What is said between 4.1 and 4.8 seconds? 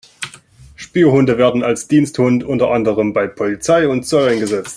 eingesetzt.